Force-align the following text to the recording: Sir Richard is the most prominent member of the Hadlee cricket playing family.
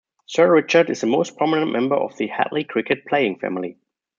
Sir 0.25 0.51
Richard 0.51 0.89
is 0.89 1.01
the 1.01 1.05
most 1.05 1.37
prominent 1.37 1.71
member 1.71 1.93
of 1.93 2.17
the 2.17 2.27
Hadlee 2.27 2.67
cricket 2.67 3.05
playing 3.05 3.37
family. 3.37 3.77